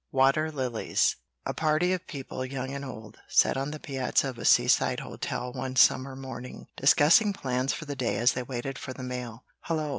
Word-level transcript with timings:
WATER 0.11 0.51
LILIES 0.51 1.15
A 1.45 1.53
PARTY 1.53 1.93
of 1.93 2.07
people, 2.07 2.43
young 2.43 2.71
and 2.71 2.83
old, 2.83 3.19
sat 3.27 3.55
on 3.55 3.69
the 3.69 3.77
piazza 3.79 4.29
of 4.29 4.39
a 4.39 4.45
seaside 4.45 5.01
hotel 5.01 5.53
one 5.53 5.75
summer 5.75 6.15
morning, 6.15 6.65
discussing 6.75 7.33
plans 7.33 7.71
for 7.71 7.85
the 7.85 7.95
day 7.95 8.17
as 8.17 8.33
they 8.33 8.41
waited 8.41 8.79
for 8.79 8.93
the 8.93 9.03
mail. 9.03 9.45
"Hullo! 9.67 9.89